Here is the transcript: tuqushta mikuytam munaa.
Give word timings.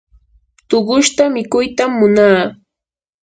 tuqushta 0.69 1.23
mikuytam 1.35 1.91
munaa. 1.99 2.41